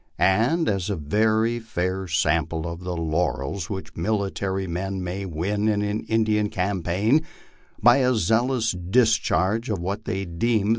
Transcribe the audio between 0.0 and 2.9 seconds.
And as a very fair sample of